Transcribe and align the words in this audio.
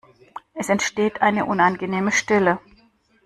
Es 0.55 0.69
entsteht 0.69 1.21
eine 1.21 1.45
unangenehme 1.45 2.11
Stille. 2.11 2.57